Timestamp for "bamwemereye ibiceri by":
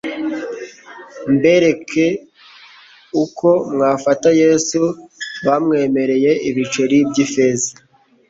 5.45-7.17